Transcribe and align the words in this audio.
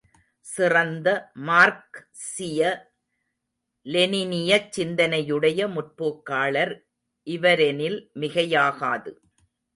சிறந்த 0.45 1.07
மார்க்சிய, 1.33 2.61
லெனினியச் 3.85 4.71
சிந்தனையுடைய 4.77 5.67
முற்போக்காளர் 5.67 6.73
இவரெனில் 7.27 7.99
மிகையாகாது. 8.19 9.13